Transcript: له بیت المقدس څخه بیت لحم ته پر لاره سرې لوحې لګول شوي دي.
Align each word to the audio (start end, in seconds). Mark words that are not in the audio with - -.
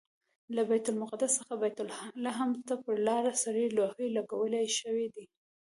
له 0.55 0.61
بیت 0.69 0.85
المقدس 0.89 1.31
څخه 1.39 1.53
بیت 1.61 1.77
لحم 2.25 2.49
ته 2.67 2.73
پر 2.83 2.95
لاره 3.07 3.33
سرې 3.43 3.65
لوحې 3.77 4.07
لګول 4.17 4.53
شوي 4.79 5.07
دي. 5.15 5.25